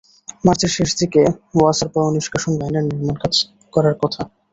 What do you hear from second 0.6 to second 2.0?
শেষ দিকে ওয়াসার